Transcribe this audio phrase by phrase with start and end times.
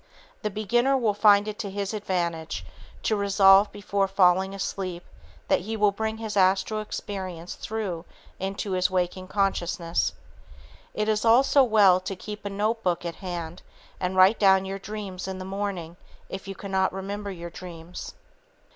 [0.41, 2.65] The beginner will find it to his advantage,
[3.03, 5.03] to resolve before falling asleep
[5.47, 8.05] that he will bring his astral experience through
[8.39, 10.13] into his waking consciousness.
[10.95, 13.61] It is also well to keep a notebook at hand
[13.99, 15.97] and write down your dreams in the morning,
[16.29, 18.15] if you cannot remember your dreams.